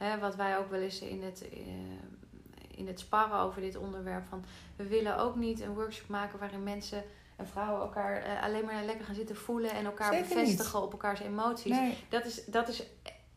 [0.04, 1.60] hè, wat wij ook wel eens in het, eh,
[2.78, 4.44] in het sparren over dit onderwerp van...
[4.76, 7.04] We willen ook niet een workshop maken waarin mensen
[7.36, 9.72] en vrouwen elkaar eh, alleen maar lekker gaan zitten voelen...
[9.72, 11.72] en elkaar Zeker bevestigen op elkaars emoties.
[11.72, 12.84] Nee, Dat, is, dat is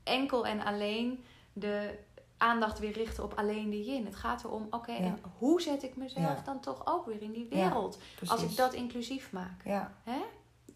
[0.03, 1.99] enkel en alleen de
[2.37, 4.05] aandacht weer richten op alleen de yin.
[4.05, 4.99] Het gaat erom, oké, Ja.
[4.99, 6.43] en hoe zet ik mezelf Ja.
[6.45, 7.99] dan toch ook weer in die wereld?
[8.27, 9.65] als ik dat inclusief maak.
[9.65, 10.19] Ja, Hè?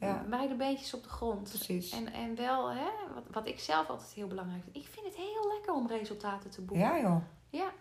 [0.00, 0.24] Ja.
[0.28, 1.48] Beide beentjes op de grond.
[1.48, 1.90] precies.
[1.90, 4.76] En, en wel, hè, wat, wat ik zelf altijd heel belangrijk vind.
[4.76, 6.86] Ik vind het heel lekker om resultaten te boeken.
[6.86, 7.22] Ja joh.
[7.48, 7.72] Ja.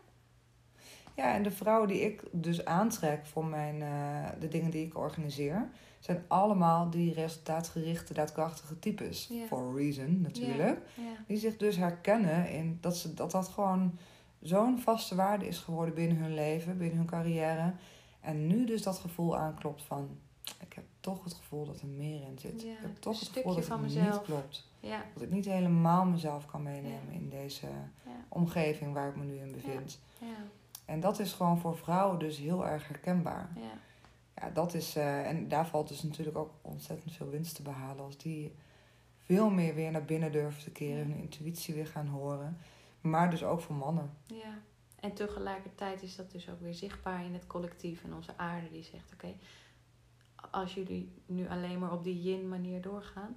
[1.15, 4.97] Ja, en de vrouwen die ik dus aantrek voor mijn, eh, de dingen die ik
[4.97, 9.27] organiseer, zijn allemaal die resultaatgerichte, daadkrachtige types.
[9.31, 9.45] Ja.
[9.45, 10.79] For a reason natuurlijk.
[11.27, 13.97] Die zich dus herkennen in dat ze, dat, dat gewoon
[14.41, 17.73] zo'n vaste waarde is geworden binnen hun leven, binnen hun carrière.
[18.21, 20.17] En nu dus dat gevoel aanklopt van,
[20.61, 20.83] ik heb
[21.15, 22.61] toch het gevoel dat er meer in zit.
[22.61, 24.15] Ja, ik heb een toch het stukje gevoel dat van het mezelf.
[24.17, 24.67] niet klopt.
[24.79, 25.05] Ja.
[25.13, 27.67] Dat ik niet helemaal mezelf kan meenemen in deze
[28.29, 29.99] omgeving waar ik me nu in bevind.
[30.19, 30.27] Ja.
[30.85, 33.49] En dat is gewoon voor vrouwen dus heel erg herkenbaar.
[33.55, 33.77] Ja.
[34.35, 34.95] Ja, dat is.
[34.95, 38.03] eh, en daar valt dus natuurlijk ook ontzettend veel winst te behalen.
[38.03, 38.55] Als die
[39.17, 42.57] veel meer weer naar binnen durven te keren, hun intuïtie weer gaan horen.
[43.01, 44.11] Maar dus ook voor mannen.
[44.25, 44.57] ja.
[44.99, 48.83] En tegelijkertijd is dat dus ook weer zichtbaar in het collectief en onze aarde die
[48.83, 49.33] zegt: oké,
[50.51, 53.35] als jullie nu alleen maar op die yin-manier doorgaan,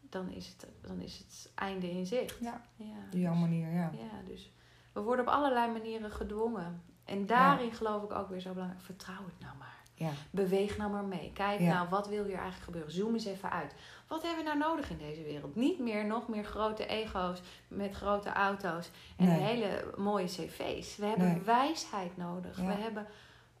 [0.00, 2.38] dan is, het, dan is het einde in zicht.
[2.40, 3.90] Ja, Ja, op jouw dus- manier, ja.
[3.92, 4.52] Ja, dus
[4.92, 6.82] we worden op allerlei manieren gedwongen.
[7.04, 8.82] En daarin geloof ik ook weer zo belangrijk.
[8.82, 9.72] Vertrouw het nou maar.
[9.96, 11.30] Ja, Beweeg nou maar mee.
[11.32, 11.72] Kijk Ja.
[11.74, 12.92] nou, wat wil hier eigenlijk gebeuren?
[12.92, 13.74] Zoom eens even uit.
[14.08, 15.54] Wat hebben we nou nodig in deze wereld?
[15.56, 19.40] Niet meer nog meer grote ego's met grote auto's en Nee.
[19.40, 20.96] hele mooie cv's.
[20.96, 21.40] We hebben Nee.
[21.40, 22.56] wijsheid nodig.
[22.56, 23.06] We hebben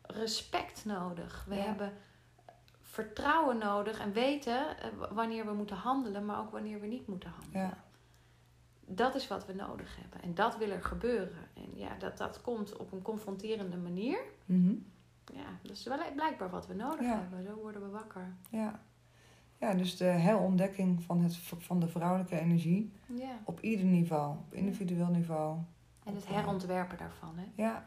[0.02, 1.44] respect nodig.
[1.48, 1.92] We hebben
[2.94, 7.30] vertrouwen nodig en weten eh, wanneer we moeten handelen, maar ook wanneer we niet moeten
[7.30, 7.60] handelen.
[7.66, 7.82] Ja.
[8.86, 10.22] Dat is wat we nodig hebben.
[10.22, 11.48] En dat wil er gebeuren.
[11.54, 14.18] En ja, dat, dat komt op een confronterende manier.
[14.44, 14.74] Mhm.
[15.32, 17.18] Ja, dat is wel blijkbaar wat we nodig Ja.
[17.18, 17.42] hebben.
[17.44, 18.34] Zo worden we wakker.
[18.50, 18.80] ja.
[19.58, 23.38] Ja, dus de herontdekking van, het, van de vrouwelijke energie Ja.
[23.44, 25.58] op ieder niveau, op individueel niveau.
[26.04, 27.62] En het herontwerpen daarvan, hè?
[27.62, 27.86] Ja,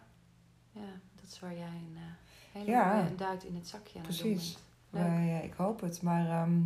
[0.72, 0.82] Ja,
[1.16, 4.54] dat is waar jij een uh, hele duit in het zakje aan het doen Precies.
[4.54, 4.66] bent.
[4.92, 6.02] Ja, ik hoop het.
[6.02, 6.60] Maar ehm,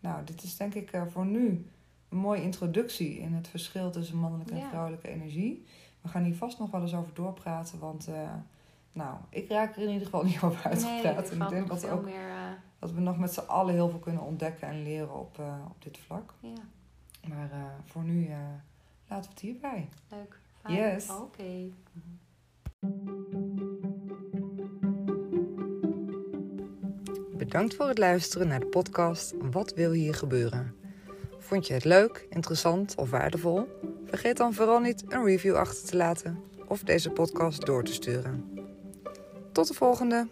[0.00, 1.66] nou, dit is denk ik eh, voor nu
[2.08, 5.64] een mooie introductie in het verschil tussen mannelijke en vrouwelijke energie.
[6.00, 8.30] We gaan hier vast nog wel eens over doorpraten, want eh,
[8.92, 11.30] nou, ik raak er in ieder geval niet over uitgepraat.
[11.30, 12.28] en ik denk dat, ook, meer...
[12.28, 15.38] eh, dat we nog met z'n allen heel veel kunnen ontdekken en leren op,
[15.70, 16.34] op dit vlak.
[16.40, 16.52] ja,
[17.28, 17.50] Maar
[17.84, 18.28] voor nu
[19.08, 19.88] laten we het hierbij.
[20.08, 20.40] leuk.
[20.62, 20.74] Fijn.
[20.74, 21.10] Yes.
[21.10, 21.70] Oké.
[27.48, 30.74] Bedankt voor het luisteren naar de podcast Wat wil hier gebeuren?
[31.38, 33.68] Vond je het leuk, interessant of waardevol?
[34.04, 38.44] Vergeet dan vooral niet een review achter te laten of deze podcast door te sturen.
[39.52, 40.28] Tot de volgende!